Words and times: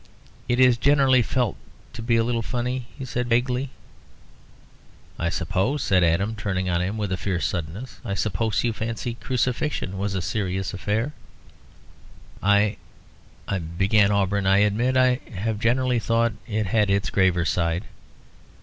"It 0.47 0.59
is 0.59 0.77
generally 0.77 1.21
felt 1.21 1.57
to 1.93 2.01
be 2.01 2.15
a 2.15 2.23
little 2.23 2.41
funny," 2.41 2.87
he 2.97 3.05
said 3.05 3.29
vaguely. 3.29 3.69
"I 5.19 5.29
suppose," 5.29 5.83
said 5.83 6.03
Adam, 6.03 6.33
turning 6.35 6.67
on 6.67 6.81
him 6.81 6.97
with 6.97 7.11
a 7.11 7.17
fierce 7.17 7.45
suddenness 7.45 7.99
"I 8.03 8.15
suppose 8.15 8.63
you 8.63 8.73
fancy 8.73 9.13
crucifixion 9.13 9.99
was 9.99 10.15
a 10.15 10.21
serious 10.23 10.73
affair?" 10.73 11.13
"Well, 12.41 12.71
I" 13.47 13.59
began 13.77 14.09
Auberon 14.11 14.47
"I 14.47 14.57
admit 14.65 14.97
I 14.97 15.19
have 15.35 15.59
generally 15.59 15.99
thought 15.99 16.33
it 16.47 16.65
had 16.65 16.89
its 16.89 17.11
graver 17.11 17.45
side." 17.45 17.83